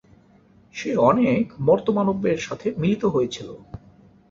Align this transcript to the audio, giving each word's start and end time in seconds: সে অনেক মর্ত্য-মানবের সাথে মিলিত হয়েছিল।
সে 0.75 0.89
অনেক 1.09 1.45
মর্ত্য-মানবের 1.59 2.39
সাথে 2.39 2.67
মিলিত 2.77 3.03
হয়েছিল। 3.05 3.49